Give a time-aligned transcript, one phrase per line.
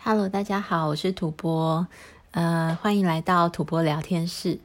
[0.00, 1.86] Hello，大家好，我是土波，
[2.30, 4.58] 呃，欢迎来到土波聊天室。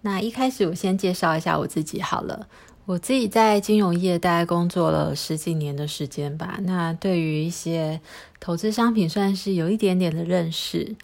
[0.00, 2.48] 那一开始我先介绍一下我自己好了。
[2.84, 6.58] 我自己在金融业大概工作了十几年的时间吧。
[6.62, 8.00] 那对于一些
[8.40, 10.96] 投资商品，算是有一点点的认识。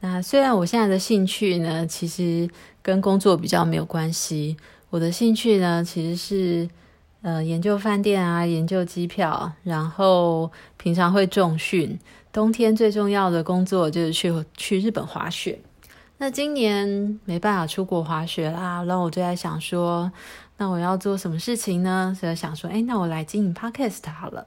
[0.00, 2.48] 那虽然我现在的兴趣呢，其实
[2.82, 4.56] 跟工作比较没有关系。
[4.88, 6.68] 我的兴趣呢，其实是
[7.20, 11.98] 呃研究饭店啊，研究机票，然后平常会重训。
[12.36, 15.58] 冬天最重要的工作就是去去日本滑雪。
[16.18, 20.12] 那今年没办法出国滑雪啦，然后我就在想说，
[20.58, 22.14] 那我要做什么事情呢？
[22.20, 24.46] 所以想说，哎，那我来经营 podcast 好了。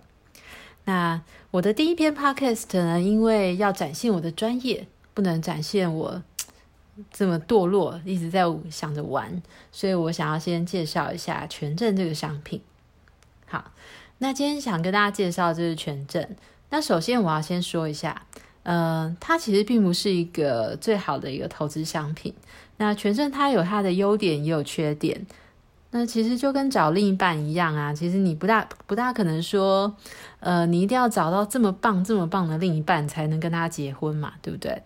[0.85, 1.19] 那
[1.49, 6.21] 我的第一篇 podcast 呢，因为要展现我的专业，不能展现我
[7.09, 12.61] 这么堕落，一直在想着玩，所以我想要先介绍一下权证这个商品。
[13.47, 13.71] 好，
[14.19, 16.35] 那今天想跟大家介绍就是权证。
[16.69, 18.23] 那首先我要先说一下。
[18.63, 22.33] 呃，它其实并不是一个最好的一个投资商品。
[22.77, 25.25] 那权证它有它的优点，也有缺点。
[25.91, 29.95] 那其实就跟找另一半一样啊，其实你不大不大可能说，
[30.39, 34.83] 呃，你一定要找到这么棒这么棒的另一半才能跟他结婚嘛，对不对？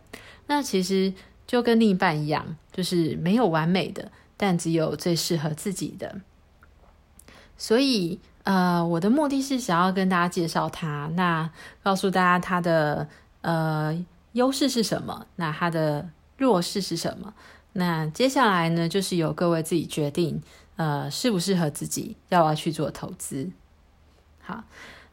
[0.47, 1.11] 那其实
[1.45, 6.21] 就跟另一半一样，就是没有完美的，但只有最适合自己的。
[7.57, 11.49] 所以，呃，我的目的是想要跟大家介绍它，那
[11.81, 13.07] 告诉大家它的。
[13.43, 13.93] 呃，
[14.31, 15.27] 优势是什么？
[15.35, 17.33] 那它的弱势是什么？
[17.73, 20.41] 那接下来呢，就是由各位自己决定，
[20.77, 23.51] 呃，适不适合自己，要不要去做投资。
[24.39, 24.63] 好，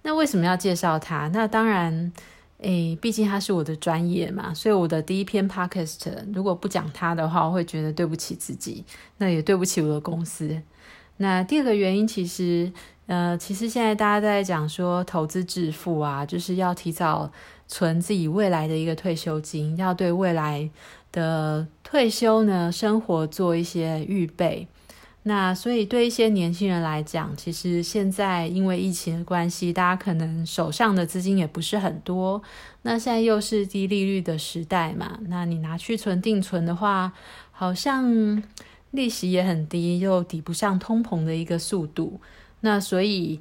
[0.03, 1.27] 那为什么要介绍它？
[1.35, 2.13] 那当然，
[2.59, 5.99] 诶，毕竟它是我的专业嘛，所以我的第一篇 podcast
[6.33, 8.85] 如果不讲它的话，我会觉得对不起自己，
[9.17, 10.63] 那也对不起我的公司。
[11.21, 12.73] 那第二个原因，其实，
[13.07, 17.31] 呃，其实现在大家在讲说投资致富啊，就是要提早。
[17.73, 20.69] 存自己未来的一个退休金，要对未来
[21.13, 24.67] 的退休呢生活做一些预备。
[25.23, 32.43] 那所以对一些年轻人来讲，其实现在因为疫情的关系，大家可能手上的资金也不是很多。
[32.83, 37.13] 那现在又是低利率的时代嘛，那你拿去存定存的话，
[37.53, 38.43] 好像
[38.93, 42.21] 利息也很低，又抵不上通膨的一个速度。
[42.61, 43.41] 那所以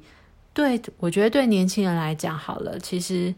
[0.52, 3.34] 对我觉得对年轻人来讲，好了，其实。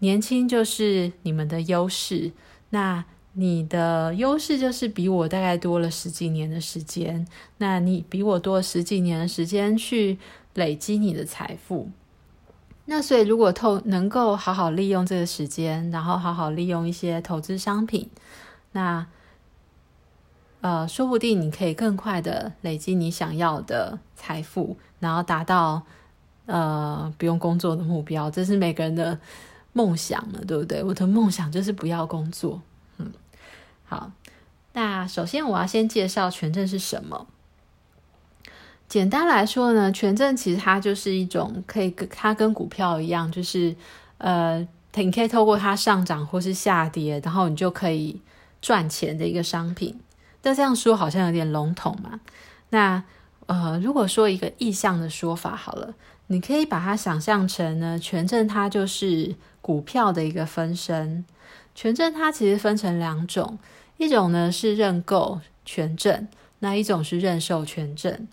[0.00, 2.30] 年轻就是你们的优势，
[2.68, 10.18] 那你的优势就是比我大概多了十几年的时间，那你比我多十几年的时间去
[10.52, 11.88] 累积你的财富，
[12.84, 18.10] 那所以如果透能够好好利用这个时间，然后好好利用一些投资商品，
[18.72, 19.06] 那
[20.60, 25.82] 呃，说不定你可以更快的累积你想要的财富，然后达到
[26.46, 29.18] 呃不用工作的目标，这是每个人的。
[29.72, 30.82] 梦想了，对不对？
[30.82, 32.62] 我的梦想就是不要工作。
[32.96, 33.12] 嗯，
[33.84, 34.10] 好，
[34.72, 37.26] 那首先我要先介绍权证是什么。
[38.88, 43.76] 简单来说呢，权证其实它就是一种可以跟它跟股票一样，就是
[44.16, 48.18] 呃，你可以透过它上涨或是下跌，然后你就可以
[48.62, 50.00] 赚钱的一个商品。
[50.46, 52.20] 但这样说好像有点笼统嘛。
[52.70, 53.02] 那
[53.46, 55.94] 呃，如果说一个意向的说法好了，
[56.28, 59.34] 你可以把它想象成呢，权证它就是。
[59.66, 61.24] 股票的一个分身，
[61.74, 63.58] 权证它其实分成两种，
[63.96, 66.28] 一种呢是认购权证，
[66.60, 68.28] 那一种是认售权证。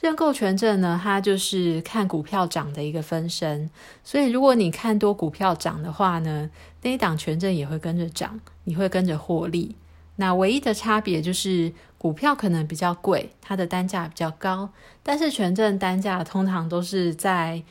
[0.00, 3.68] 认购权证呢，它就是看股票涨的一个分身，
[4.04, 6.48] 所以如果你看多股票涨的话呢，
[6.82, 9.74] 那一档权证也会跟着涨，你会跟着获利。
[10.16, 14.70] 那唯一的差别就是股票可能比较贵，它的单价比较高，
[15.02, 17.62] 但是权证单价通常都是在。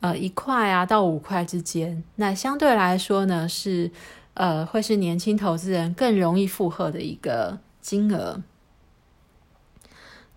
[0.00, 3.90] 呃，一块啊到五块之间，那相对来说呢，是
[4.34, 8.42] 呃会是年轻投资人更容易负荷的一个金额。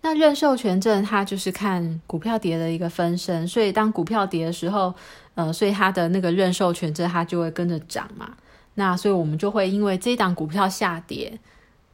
[0.00, 4.94] 那认授权证它就是看股票跌的一个分身，所以当股票跌的时候，
[5.34, 8.36] 呃，所以它的那个认授权证它就会跟着涨嘛。
[8.76, 11.38] 那所以我们就会因为这档股票下跌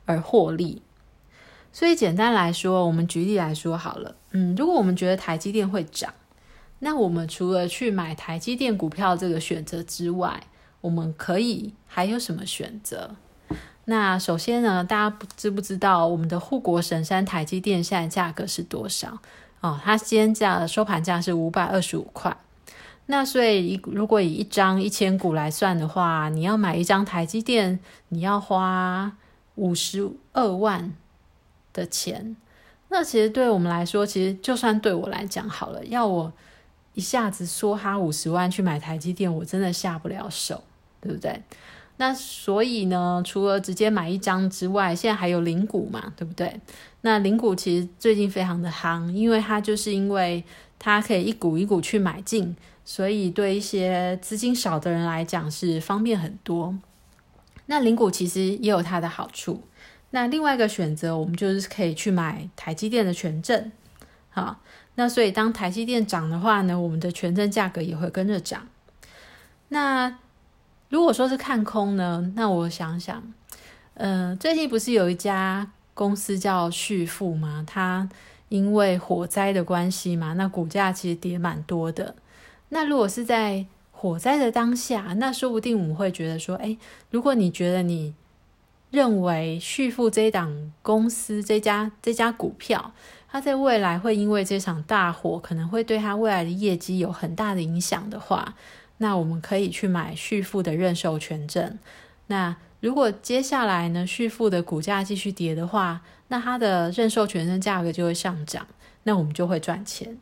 [0.07, 0.83] 而获利。
[1.73, 6.15] 所以简单来说，我们举例来说好了，嗯，如果我们觉得台积电会涨。
[6.81, 10.43] 那我们除了去买台积电股票这个选择之外，
[10.83, 13.17] 我们可以还有什么选择？
[13.87, 19.19] 那首先呢，大家不知不知道我们的护国神山台积电现在价格是多少？
[19.61, 22.37] 哦，它今天价收盘价是五百二十五块。
[23.07, 29.13] 那所以，如果以一张一千股来算的话，你要买一张台积电，你要花
[29.57, 30.95] 五十二万
[31.73, 32.37] 的钱。
[32.89, 36.33] 那其实对我们来说，其实就算对我来讲好了，要我。
[36.97, 40.63] 一下子说哈五十万去买台积电，我真的下不了手，
[41.01, 41.43] 对不对？
[41.97, 46.61] 那所以呢，除了直接买一张之外，现在还有零股嘛，对不对？
[47.01, 50.45] 那零股其实最近非常的夯，因为它就是因为
[50.79, 52.55] 它可以一股一股去买进，
[52.85, 56.79] 所以对一些资金少的人来讲是方便很多。
[57.67, 59.63] 那零股其实也有它的好处。
[60.11, 63.73] 那另外一个选择，我们就是可以去买台积电的权证，
[64.31, 64.61] 好。
[64.97, 68.69] 那所以当台积电涨的话呢，我们的权证价格也会跟着涨。
[69.71, 70.19] 那
[70.89, 73.35] 如果说是看空呢，那我想想，
[73.95, 77.65] 呃，最近不是有一家公司叫旭富吗？
[77.67, 78.09] 它
[78.51, 82.15] 因为火灾的关系嘛，那股价其实跌蛮多的。
[82.69, 83.67] 那如果是在
[83.97, 86.77] 火灾的当下，那说不定我们会觉得说，哎，
[87.11, 88.13] 如果你觉得你
[88.91, 92.93] 认为旭富这档公司这家这家股票，
[93.31, 98.55] 它在未来会因为这场大火可能会对它未来的业绩有很大的影响的话，
[98.99, 101.79] 那我们可以去买旭富的认售权证。
[102.27, 108.67] 那如果接下来呢，旭富的股价继续跌的话，那它的认售权证价格就会上涨，
[109.05, 110.19] 那我们就会赚钱。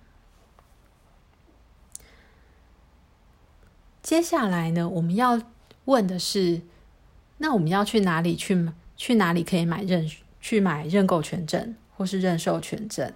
[4.02, 5.40] 接下来呢，我们要
[5.86, 6.60] 问的是，
[7.38, 10.10] 那我们要去哪里去去哪里可以买认
[10.40, 11.74] 去买认购权证？
[11.94, 13.12] 或是认售权证，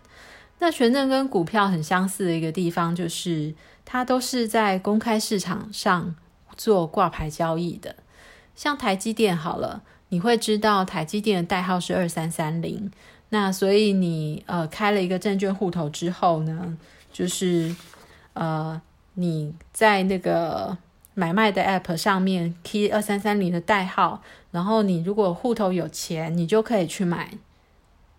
[0.61, 3.53] 那权证跟股票很相似的一个地方，就是
[3.87, 6.15] 它都是在公开市场上
[6.57, 7.97] 做挂牌交易的。
[8.55, 12.93] 像台积电好了，你会知道台积电的代号是二三三零，
[13.31, 16.79] 那所以你呃开了一个证券户头之后呢，
[17.13, 17.75] 就是
[18.35, 18.81] 呃
[19.17, 20.79] 你在那个
[21.13, 24.23] 买卖的 App 上面 key 二三三零的代号，
[24.53, 27.33] 然后你如果户头有钱，你就可以去买。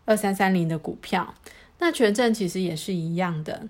[0.10, 1.34] 二三三零的股票，
[1.80, 3.68] 那权证其实也是一样的，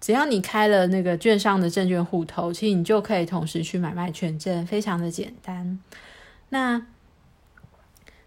[0.00, 5.78] 只要你开了那个券商的证券户头，其实你就可以同时去买卖权证，非常的简单。
[6.48, 6.84] 那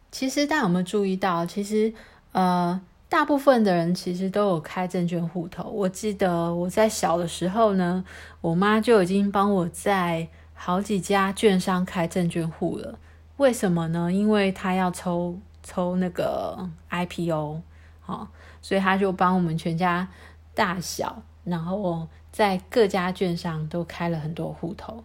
[0.10, 1.94] 其实大家有没有注意到，其实
[2.32, 5.70] 呃，大部分的人其实都有开证券户头。
[5.70, 8.04] 我记得我在小的时候呢，
[8.42, 13.00] 我妈就已经帮我在好几家券商开证券户了。
[13.38, 14.12] 为什么呢？
[14.12, 15.38] 因为她要抽。
[15.64, 17.60] 抽那个 IPO，
[18.00, 18.30] 好，
[18.62, 20.08] 所以他就帮我们全家
[20.54, 25.04] 大小，然后在各家券商都开了很多户头。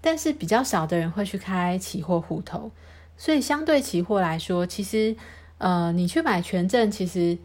[0.00, 2.70] 但是比较少的人会去开期货户头，
[3.16, 5.16] 所以相对期货来说，其实
[5.58, 7.38] 呃，你去买权证，其实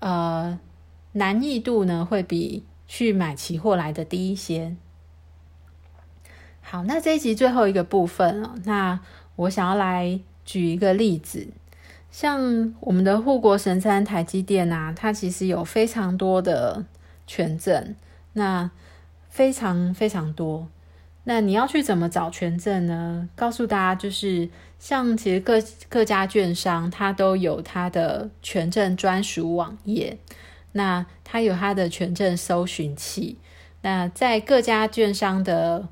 [0.00, 0.58] 呃
[1.12, 4.76] 难易度呢会比去买期货来的低一些。
[6.60, 9.00] 好，那这一集最后一个部分了，那。
[9.34, 11.48] 我想要来举一个例子，
[12.10, 16.84] 像我们的护国神山台积电啊，它其实有非常多的
[17.26, 17.96] 权证，
[18.34, 18.70] 那
[19.30, 20.68] 非常非常多。
[21.24, 23.28] 那你要去怎么找权证呢？
[23.36, 24.48] 告诉大家，就是
[24.78, 30.18] 像其实各各家券商，它都有它的权证专属网页，
[30.72, 33.38] 那它有它的权证搜寻器。
[33.82, 35.88] 那在各家券商的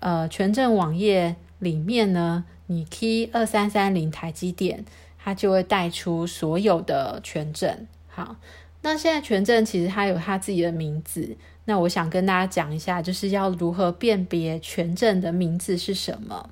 [0.00, 2.44] 呃权证网页里面呢？
[2.66, 4.84] 你 key 二三三零台积电，
[5.22, 7.86] 它就会带出所有的权证。
[8.08, 8.36] 好，
[8.80, 11.36] 那现在权证其实它有它自己的名字。
[11.64, 16.50] 那我想跟大家讲一下，就是要如何辨别权证的名字是什么。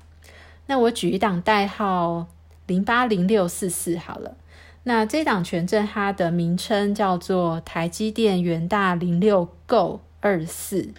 [0.67, 2.27] 那我举一档代号
[2.67, 4.37] 零八零六四四好了。
[4.83, 10.89] 那这档权证它的名称叫做台积电元大零六 Go 二四。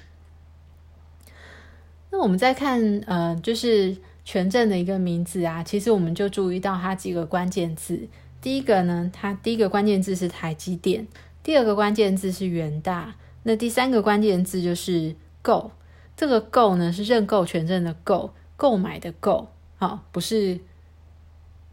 [2.10, 3.96] 那我们再看，呃，就是。
[4.24, 8.06] 权证的一个名字啊，其实我们就注意到它几个关键字。
[8.40, 11.04] 第一个呢，它第一个关键字是台积电；
[11.42, 13.14] 第二个关键字是元大；
[13.44, 15.72] 那第三个关键字就是购。
[16.14, 20.60] 这个购呢是认购权证的购，购买的购，好，不是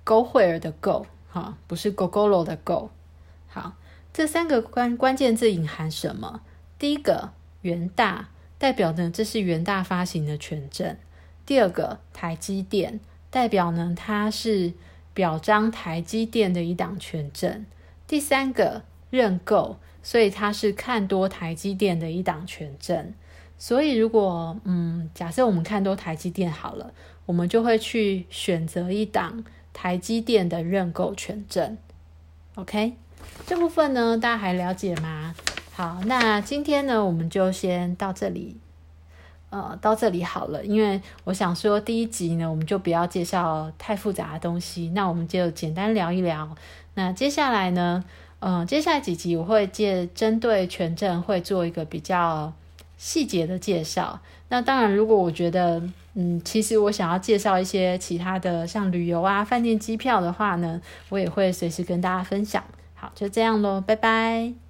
[0.04, 2.90] 勾惠儿的购，好，不是 Gogoro 的购。
[3.48, 3.74] 好，
[4.14, 6.42] 这三个关关键字隐含什么？
[6.80, 10.96] 第一个元大，代表呢这是元大发行的权证。
[11.46, 13.00] 第二个台积电
[13.30, 14.74] 代表呢，它是
[15.14, 17.66] 表彰台积电的一档权证。
[18.08, 23.14] 第三个认购，所以它是看多台积电的一档权证。
[23.58, 26.92] 所以如果嗯，假设我们看多台积电好了，
[27.26, 31.78] 我们就会去选择一档台积电的认购权证。
[32.56, 32.94] OK，
[33.46, 35.36] 这部分呢，大家还了解吗？
[35.74, 38.58] 好，那今天呢，我们就先到这里。
[39.52, 46.56] 呃，到这里好了，因为我想说第一集呢，我们就不要介绍太复杂的东西，那我们就简单聊一聊。
[46.94, 48.04] 那接下来呢，
[48.40, 52.54] 嗯，接下来几集我会借针对权证会做一个比较
[52.98, 54.20] 细节的介绍。
[54.48, 55.82] 那当然，如果我觉得，
[56.16, 62.64] 嗯，其实我想要介绍一些其他的，像旅游啊、饭店、机票的话呢，我也会随时跟大家分享。
[62.96, 64.69] 好，就这样喽，拜拜。